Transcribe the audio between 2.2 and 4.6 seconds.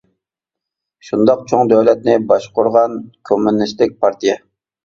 باشقۇرغان كوممۇنىستىك پارتىيە.